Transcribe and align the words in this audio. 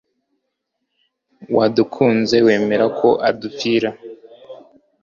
wadukunze, 1.55 2.35
wemera 2.45 2.85
ko 2.99 3.09
adupfira 3.29 3.89